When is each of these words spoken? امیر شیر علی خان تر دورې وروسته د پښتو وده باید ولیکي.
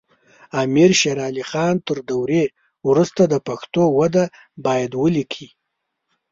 امیر 0.61 0.89
شیر 0.99 1.17
علی 1.27 1.43
خان 1.49 1.75
تر 1.87 1.97
دورې 2.09 2.43
وروسته 2.87 3.21
د 3.27 3.35
پښتو 3.47 3.81
وده 3.99 4.25
باید 4.65 4.91
ولیکي. 5.01 5.47